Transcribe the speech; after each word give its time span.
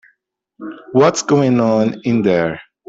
What's 0.93 1.21
going 1.21 1.59
on 1.59 2.01
in 2.05 2.23
there? 2.23 2.59